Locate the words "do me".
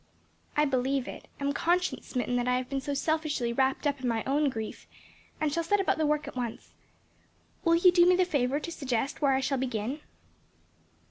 7.91-8.15